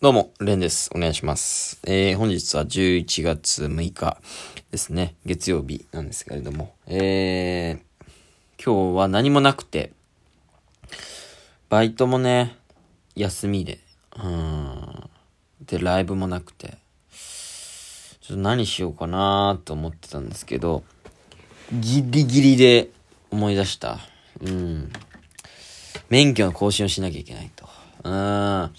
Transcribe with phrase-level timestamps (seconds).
[0.00, 0.88] どうも、レンです。
[0.94, 1.78] お願いします。
[1.84, 4.16] えー、本日は11月6日
[4.70, 5.14] ですね。
[5.26, 6.72] 月曜日なんですけれども。
[6.86, 9.92] えー、今日は何もなくて、
[11.68, 12.56] バイトもね、
[13.14, 13.78] 休みで、
[14.16, 15.10] うん。
[15.66, 16.78] で、ライブもなくて、
[18.22, 20.82] ちょっと何しようかなと思ってたんですけど、
[21.74, 22.88] ギリギリで
[23.30, 23.98] 思い出した。
[24.40, 24.90] うん。
[26.08, 27.68] 免許の更新をしなきゃいけないと。
[28.02, 28.70] うん。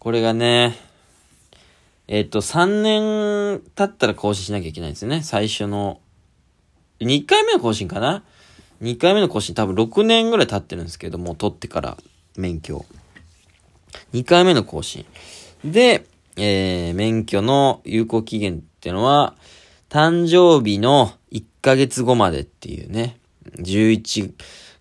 [0.00, 0.78] これがね、
[2.08, 5.22] えっ、と、3年経ったら更新しなきゃいけないんですよね。
[5.22, 6.00] 最初の、
[7.00, 8.24] 2回目の更新かな
[8.80, 11.98] ?2 回目の更新多分6年ぐらい経ってるんですけども、取ってから
[12.34, 12.86] 免許。
[14.14, 15.04] 2回目の更新。
[15.66, 19.34] で、えー、免許の有効期限っていうのは、
[19.90, 23.18] 誕生日の1ヶ月後までっていうね、
[23.58, 24.32] 11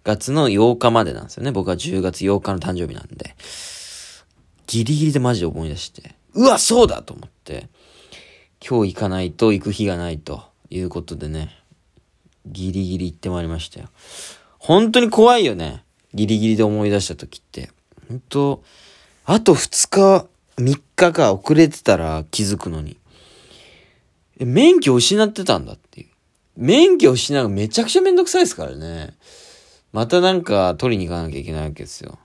[0.05, 1.51] 月の8日までなんですよね。
[1.51, 3.35] 僕は10月8日の誕生日なんで。
[4.69, 7.69] ギリギリでマジで思い出して、うわ、そうだと思って、
[8.65, 11.57] 今日行かないと行く日がないということでね、
[12.45, 13.87] ギリギリ行ってまいりましたよ。
[14.59, 15.83] 本当に怖いよね。
[16.13, 17.71] ギリギリで思い出した時って。
[18.09, 18.63] 本当
[19.25, 20.27] あと2日、
[20.61, 22.97] 3日か遅れてたら気づくのに。
[24.39, 26.07] え免許失ってたんだっていう。
[26.57, 29.15] 免許失うのめちゃくちゃめんどくさいですからね。
[29.93, 32.19] またなんか取りに行かなきゃいけないわけですよ。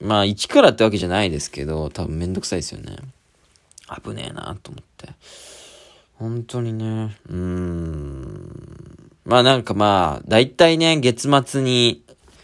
[0.00, 2.96] まあ、一からってわけじゃないですけど、多分めんどくさいですよね。
[4.02, 5.08] 危ねえなと思って。
[6.14, 9.10] 本当にね、うーん。
[9.24, 12.02] まあなんかまあ、だいたいね、月末に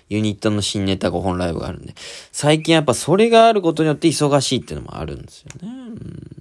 [0.09, 1.95] ユニットの新ネタ5本ライブがあるんで、
[2.31, 5.69] 最近やっぱそれがあることによって忙しいっていうのもあるんですよね。
[5.69, 6.35] うん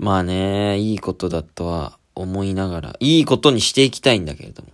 [0.00, 4.70] まあね、いいことだとは思いながら、いいことにしていきたいんだけれども。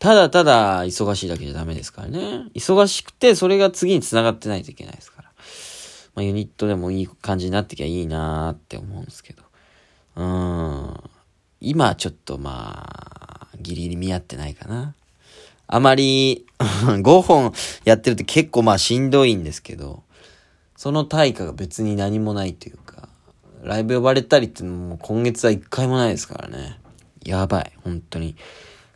[0.00, 2.46] ただただ忙しいだけじゃダメですからね。
[2.54, 5.28] 忙しくてそれが次に繋がってないといけないですから。
[6.14, 9.42] まあユニットでもいい感じになってきゃいいなーって思うんですけど。
[10.16, 11.00] うん。
[11.60, 14.94] 今ちょっとまあ、ギリギリ見合ってないかな。
[15.66, 17.52] あまり、 5本
[17.84, 20.02] やってるって結構まあしんどいんですけど、
[20.76, 23.10] その対価が別に何もないというか、
[23.62, 26.80] ライブ呼ばれたりっていうのも今月は一回もないですからね。
[27.22, 28.34] やばい、本当に。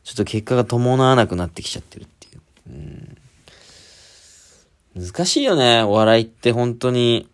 [0.04, 3.16] ちょっと結果が伴わなくなってきちゃってるっていう。
[4.96, 7.28] うん、難しいよね、お笑いって本当に。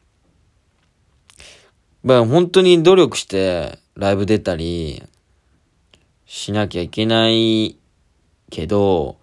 [2.03, 5.03] まあ本当に努力してライブ出たり
[6.25, 7.77] しなきゃいけない
[8.51, 9.19] けど、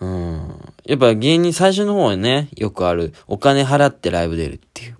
[0.00, 0.74] うん。
[0.84, 4.93] やっぱ芸人最初の方はね、よくあるお金払ってライブ出るっていう。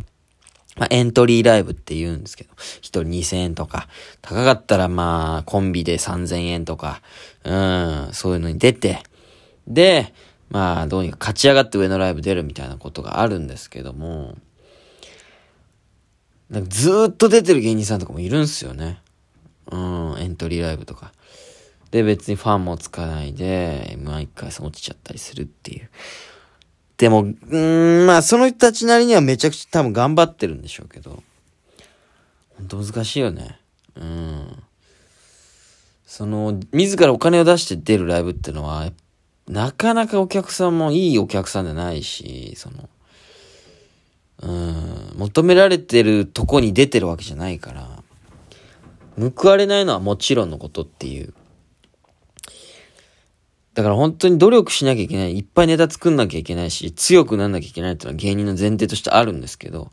[0.76, 3.88] まあ、エントリーライブって言うんですけど、一人2000円とか、
[4.22, 7.00] 高かったらまあ、コンビで3000円とか、
[7.44, 9.02] うん、そういうのに出て、
[9.66, 10.12] で、
[10.50, 14.36] まあ、どうにか勝ち上がって上のライブ出るみたいなことがあるんですけども、
[16.50, 19.00] なんかずっと出てる芸人さんとかもいるんすよね。
[19.70, 21.12] うん、エントリーライブとか。
[21.90, 25.88] で、別にファンもつかないで、M1 一回戦落ちちゃったりするっていう。
[26.96, 31.22] でも、うん、まあ、その人たちなりにはめちゃくちゃ多分頑張ってるんでしょうけど、
[32.56, 33.58] 本当難しいよね。
[33.96, 34.62] うん。
[36.06, 38.92] その、自らお金を出して出るライブってのは、
[39.48, 42.88] なかなかお客さんもいいお客さんじゃないし、その、
[44.42, 48.02] うん、求められてるとこに出てるわけじゃないから、
[49.16, 51.34] 報われないのはもちろんのことっていう。
[53.74, 55.36] だから本当に努力しなきゃいけない。
[55.36, 59.90] いっぱいネタ作んなきゃいけないし、強くなんなきゃいけないっていうのは芸人の前提としてあるんですけど、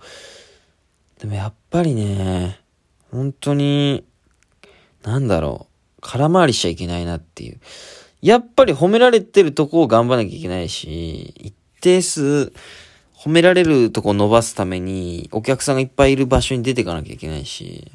[1.20, 2.60] でもやっぱりね、
[3.12, 4.04] 本当に、
[5.04, 7.60] なんだろう、空回りしちゃいけないなっていう。
[8.22, 12.54] やっぱり褒められてるとこを頑張らなきゃいけないし、一定数
[13.16, 17.92] 褒められるとこを伸ばすために、お客さんがいっぱいいる場所に出ていかなきゃいけないし、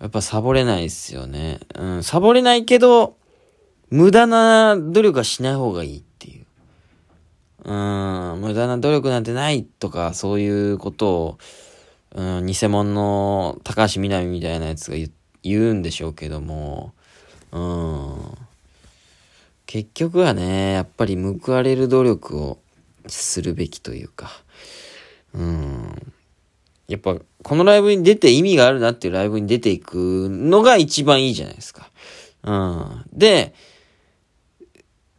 [0.00, 1.60] やっぱサボれないですよね。
[1.74, 3.17] うん、サボれないけど、
[3.90, 6.44] 無駄な努力はしない方がいいっていう。
[7.64, 11.38] うん、無駄な努力なんてないとか、そういうことを、
[12.14, 15.10] うん、偽物の高橋みなみみたいなやつが言
[15.42, 16.92] 言うんでしょうけども、
[17.52, 18.38] うん。
[19.66, 22.58] 結局はね、やっぱり報われる努力を
[23.06, 24.30] するべきというか、
[25.34, 26.12] うん。
[26.88, 31.90] やっぱ、このライブに出て意味があるなっていうライブに出ていくのが一番いいじゃないですか。
[32.44, 33.04] うん。
[33.12, 33.54] で、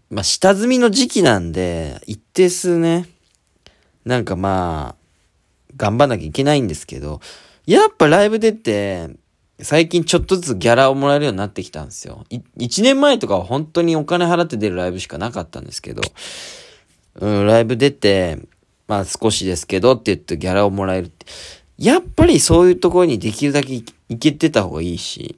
[0.10, 3.08] まあ、下積みの時期なんで、一定数ね、
[4.06, 4.96] なんかまあ、
[5.78, 7.22] 頑張んなきゃいけないんですけど、
[7.66, 9.10] やっぱライブ出て、
[9.62, 12.26] 最近ちょっとずつギャラをもらえるようになってきたんですよ。
[12.58, 16.02] 一年前とかは本当にお金払って出るライブしかなかったんですけど、
[17.16, 18.40] うん、ライブ出て、
[18.88, 21.26] まあ少しですけどって言ってギャラをもらえるって。
[21.78, 25.38] やっぱりそういうところにできるだけ行けてた方がいいし、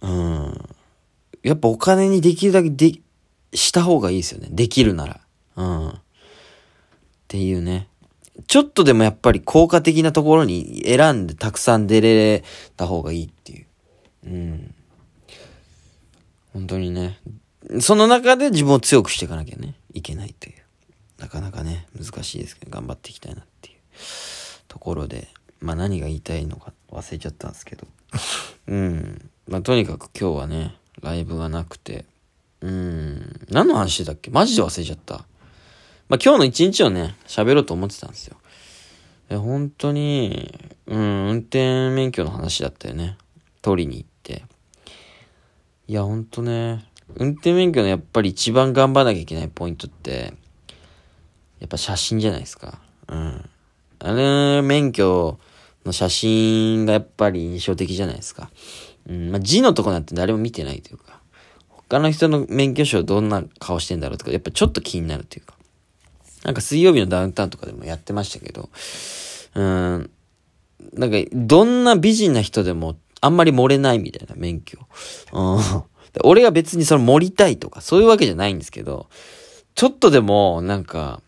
[0.00, 0.73] うん。
[1.44, 3.00] やっぱお金にできるだけで、
[3.52, 4.48] した方がいいですよね。
[4.50, 5.20] できるなら。
[5.56, 5.88] うん。
[5.90, 5.92] っ
[7.28, 7.88] ていうね。
[8.48, 12.42] ちょっとでもやっぱり効果的なところに選んでたくさん出れ
[12.76, 13.66] た方がいいっていう。
[14.24, 14.74] うん。
[16.52, 17.20] 本当にね。
[17.80, 20.54] その中で自分を強くしていかなきゃね、いけないという。
[21.18, 23.76] なかなかね、難しいですけど、頑張っていきたいなっていう
[24.66, 25.28] ところで、
[25.60, 27.86] まあ何が言いたいのか忘れちゃったんですけど。
[28.66, 29.30] うん。
[29.46, 32.04] まあとにかく今日はね、ライブがなくて、
[32.60, 33.46] うん。
[33.50, 34.30] 何の話だっけ？
[34.30, 35.26] マジで忘れちゃった。
[36.08, 38.36] まあ今日の一日をね、喋ろうと思ってたんですよ。
[39.30, 43.16] え、本当に、うん、運転免許の話だったよね。
[43.62, 44.44] 取りに行って。
[45.88, 46.84] いや、ほんとね、
[47.16, 50.34] 運転免許のやっぱり一番頑張らなきゃいけないポイントって、
[51.60, 52.78] やっぱ写真じゃないですか。
[53.08, 53.48] うん。
[54.00, 55.38] あれ、免許
[55.86, 58.50] の写真がやっぱり印象的じゃないですか。
[59.08, 59.30] うん。
[59.30, 61.20] まあ、字のとこなんて誰も見てないというか、
[61.68, 65.54] 他の人の免許証どんな顔してんだろうとか、やっぱちょっと気になるというか。
[66.44, 68.68] なんか水曜日のダウンタウンとかでもやってましたけど、
[69.54, 70.10] うん、
[70.92, 74.78] なんか、どんな美人な人でも、あんまり漏れないみたいな免許。
[75.32, 75.84] うん。
[76.22, 79.08] 俺が別にその盛りたいとか、そういうわけじゃないんですけど、
[79.74, 81.20] ちょっとでも、なんか、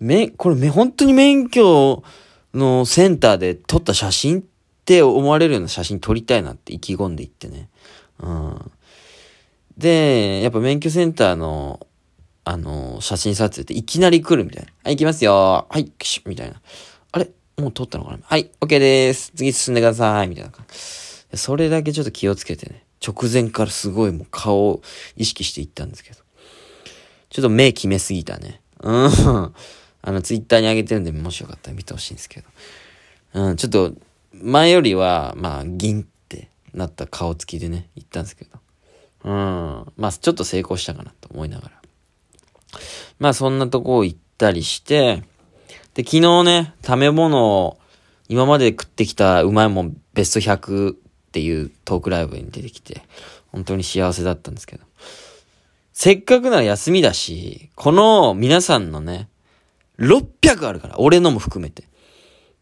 [0.00, 2.02] め、これめ、本当に免許
[2.54, 4.44] のセンターで撮った写真
[4.84, 7.70] って思われるような写真撮りたいなって意気込んでいってね。
[8.20, 8.70] うん。
[9.78, 11.86] で、やっぱ免許センターの
[12.44, 14.72] あの、写真撮影っていきなり来るみたいな。
[14.84, 15.66] はい、行きますよ。
[15.70, 16.60] はい、キシュみたいな。
[17.12, 17.30] あれ？
[17.56, 18.18] もう撮ったのかな？
[18.22, 19.32] はい、OK でーす。
[19.34, 20.28] 次進んでください。
[20.28, 21.38] みたいな感じ。
[21.38, 22.84] それだけちょっと気をつけてね。
[23.02, 24.82] 直前からすごいもう顔を
[25.16, 26.18] 意識していったんですけど。
[27.30, 28.60] ちょっと目決めすぎたね。
[28.80, 29.10] うん。
[30.06, 32.46] あの、ツイッターに上げてるんで、もしよかったら見てほしいんですけど。
[33.32, 33.94] うん、ちょっと、
[34.42, 38.58] 前よりは、まあ、ギンってなった顔つきでね、行ったんですけど。
[39.24, 39.92] うん。
[39.96, 41.84] まあ、ちょっと成功したかなと思いながら。
[43.18, 45.22] まあそんなとこ行ったりして、
[45.94, 47.78] で、昨日ね、食べ物を、
[48.28, 50.96] 今まで食ってきたうまいもんベスト100っ
[51.30, 53.02] ていうトークライブに出てきて、
[53.52, 54.84] 本当に幸せだったんですけど。
[55.92, 59.28] せっかくなら休みだし、この皆さんのね、
[59.98, 61.84] 600あるから、俺のも含めて。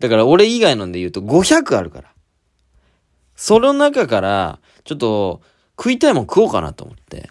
[0.02, 2.12] だから俺以外ので言うと500あるから。
[3.36, 5.42] その中から、ちょっと
[5.78, 7.30] 食いたいもん食おうかなと思って。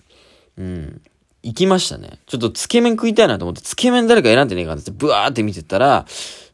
[0.55, 1.01] うん。
[1.43, 2.19] 行きましたね。
[2.27, 6.05] ちょっとつけ麺食いたいなと思って、つけ麺誰か選んでねえかってブワーって見てたら、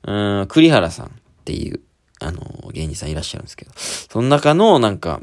[0.07, 1.09] うん、栗原さんっ
[1.45, 1.81] ていう、
[2.19, 2.41] あの、
[2.73, 5.21] 芸人さんいらっしゃるんですけど、その中のなんか、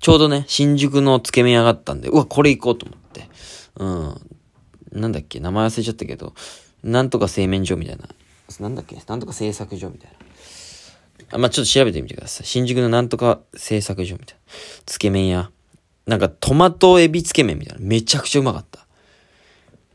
[0.00, 3.28] ちょうどね、新宿のつけ麺上がったんで、うわ、これ行こうと思って。
[3.76, 5.00] うん。
[5.00, 6.34] なんだっけ、名前忘れちゃったけど、
[6.82, 8.08] なんとか製麺所みたいな。
[8.60, 10.16] なんだっけ、なんとか製作所みたいな。
[11.32, 12.46] あ、まあ、ちょっと調べてみてください。
[12.46, 14.42] 新宿のなんとか製作所みたいな。
[14.86, 15.50] つけ麺屋。
[16.06, 17.84] なんかトマトエビつけ麺みたいな。
[17.84, 18.86] めちゃくちゃうまかった。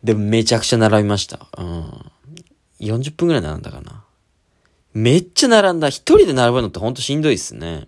[0.03, 1.47] でもめちゃくちゃ並びました。
[1.57, 2.11] うん。
[2.79, 4.03] 40分くらい並んだかな。
[4.93, 5.89] めっちゃ並んだ。
[5.89, 7.87] 一人で並ぶのってほんとしんどいっすね。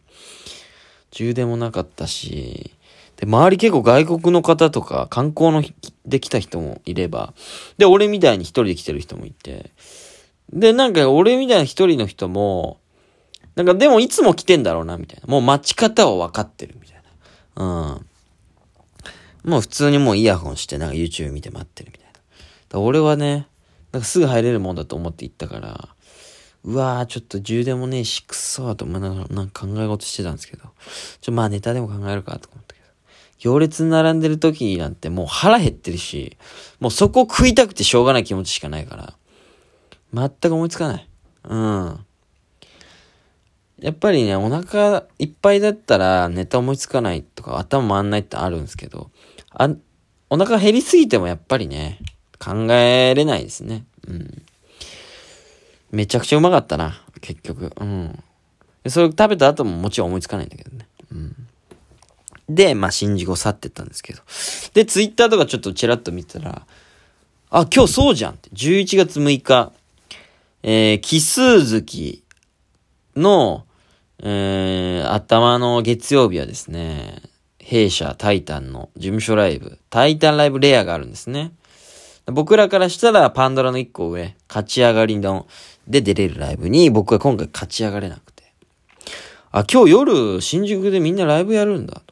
[1.12, 2.72] 充電もなかったし。
[3.18, 5.64] で、周り結構外国の方とか観光の
[6.06, 7.34] で来た人もいれば。
[7.78, 9.72] で、俺みたいに一人で来てる人もいて。
[10.54, 12.80] で、なんか俺みたいな一人の人も、
[13.56, 15.28] なんかでもいつも来てんだろうな、みたいな。
[15.28, 17.02] もう待ち方は分かってるみたい
[17.56, 17.64] な。
[17.64, 19.50] うん。
[19.52, 22.12] もう普通にもうイヤホンしてなんか YouTube 見て待ってるみたい
[22.72, 22.80] な。
[22.80, 23.48] 俺はね、
[23.92, 25.90] なんかすぐ入れるもんだと思って行ったから、
[26.64, 30.64] うわー、ちょっと充電もねえし、くっそーと思いながらなんか考え事してたんですけど、
[31.20, 32.86] ちょ、まあネタでも考えるかと思ったけど、
[33.40, 36.38] 行列並んでる時なんてもう腹減ってるし、
[36.80, 39.14] もうそこ食いたくてしょうがない気持ちしかないから、
[40.14, 41.08] 全く思いつかない。
[41.46, 42.06] うん。
[43.80, 49.10] やっぱりね、お腹いっぱいだったらネタ思いつかないとか頭回んないってあるんですけど、
[49.52, 49.70] あ、
[50.30, 52.00] お腹減りすぎてもやっぱりね、
[52.38, 53.86] 考えれないですね。
[54.08, 54.42] うん。
[55.92, 57.74] めちゃくちゃうまかったな、結局。
[57.80, 58.24] うん。
[58.88, 60.88] それ食べた後ももちろん思いつかないんだけどね。
[61.12, 61.36] うん。
[62.50, 64.22] で、まあ、新宿を去ってったんですけど。
[64.74, 66.66] で、ツイッターとかちょっとチラッと見たら、
[67.50, 68.50] あ、今日そうじゃんって。
[68.52, 69.72] 11月6日、
[70.64, 72.24] えー、奇数月
[73.16, 73.66] の、
[74.20, 77.22] えー、頭の月曜日はですね、
[77.60, 81.52] 弊社タイタンの事務所ライブ、タイタンライブレアがあるんですね。
[82.28, 85.48] 僕らからしたらパンドラの一個上、勝ち上がりの、
[85.88, 88.44] で出れるライブに僕は今回勝ち上がれなくて。
[89.52, 92.04] あ、今日夜新宿でみんなライブやるんだ。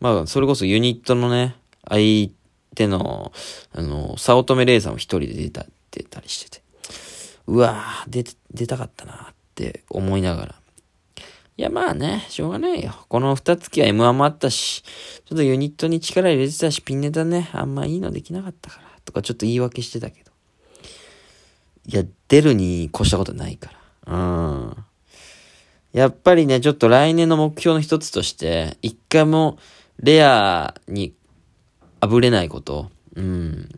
[0.00, 1.56] まあ、それこそユニットのね、
[1.88, 2.30] 相
[2.74, 3.32] 手の、
[3.72, 6.69] あの、早乙女レイさんも一人で出た、ってたりしてて。
[7.50, 10.54] うわぁ、出、出たかったなって思いながら。
[11.56, 12.94] いや、まあね、しょうがないよ。
[13.08, 20.30] この二月は M1 もあったし、ちょっとユニットに力入れてたし、ピンネタね、あんまいいのできなかったから、とかちょっと言い訳してたけど。
[21.86, 23.72] いや、出るに越したことないか
[24.06, 24.14] ら。
[24.14, 24.16] う
[24.68, 24.76] ん。
[25.92, 29.58] やっぱりね、ちょっと来年の目標の一つとして、一回も
[29.98, 31.14] レアに
[31.98, 32.92] あぶれないこと。
[33.16, 33.68] うん。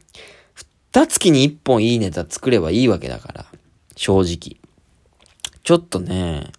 [0.92, 3.46] 二月に一本いいネタ作ればいいわけだから。
[3.96, 4.60] 正直。
[5.62, 6.50] ちょっとね、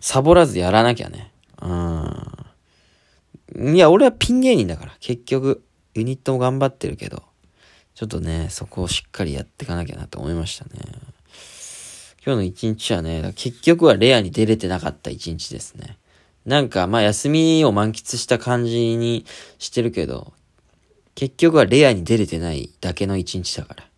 [0.00, 1.32] サボらずやらなきゃね。
[1.62, 1.68] う
[3.60, 3.74] ん。
[3.74, 4.96] いや、俺はピン芸人だから。
[5.00, 5.62] 結局、
[5.94, 7.22] ユニットも頑張ってるけど。
[7.94, 10.70] ちょっとね、そこをしっかりやっていかなきゃなと思いましたね。
[12.26, 15.96] 今日の一日はね、結局はレアに出れてなかった一日ですね。
[16.44, 19.24] なんか、まあ休みを満喫した感じに
[19.58, 20.32] してるけど、
[21.14, 23.88] 結局はレアに出れてないだけの一日だから。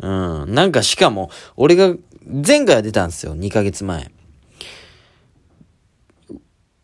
[0.00, 0.54] うん。
[0.54, 1.94] なんかしかも、俺が、
[2.26, 3.36] 前回は出たんですよ。
[3.36, 4.10] 2ヶ月前。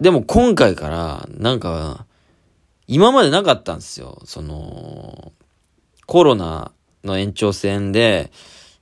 [0.00, 2.07] でも今回から、なんか、
[2.87, 4.21] 今までなかったんですよ。
[4.25, 5.33] その、
[6.07, 6.73] コロナ
[7.05, 8.31] の延長戦で、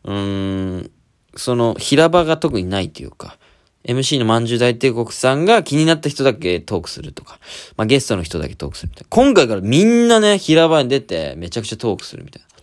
[0.05, 0.91] うん、
[1.35, 3.39] その平場が特にないというか、
[3.85, 7.39] MC のまんじゅう大帝国さんが気になった人だけトークするとか、
[7.77, 9.09] まあゲストの人だけトークするみたいな。
[9.11, 12.56] 今回からみんなね、平場に出てめちゃくちゃトークするみたいな。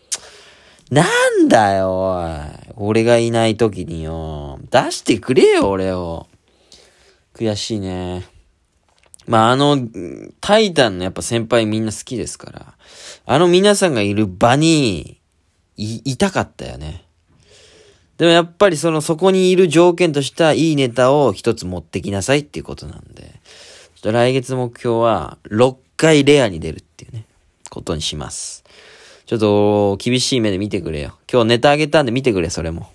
[0.94, 2.30] なんだよ、おい。
[2.76, 4.60] 俺がいない時によ。
[4.70, 6.28] 出してくれよ、俺を。
[7.34, 8.28] 悔しいね。
[9.26, 9.80] まあ、あの、
[10.40, 12.74] タイタンのやっぱ先輩みんな好きですから、
[13.26, 15.20] あの皆さんがいる場に、
[15.78, 17.04] い、いたかったよね。
[18.18, 27.26] でもやっぱりその、そこにいる条件としたいいネタを一つ持ってきなさいっていうことなんで、ちょっと来月目標は、6回レアに出るっていうね、
[27.72, 28.63] ことにします。
[29.26, 31.18] ちょっと、厳しい目で見てくれよ。
[31.32, 32.92] 今日ネタあげたんで見てくれ、それも。